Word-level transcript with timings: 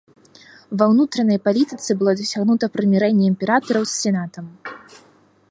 Ва 0.81 0.85
ўнутранай 0.93 1.39
палітыцы 1.47 1.91
было 1.99 2.11
дасягнута 2.23 2.65
прымірэнне 2.79 3.25
імператараў 3.35 3.83
з 3.93 3.97
сенатам. 4.01 4.45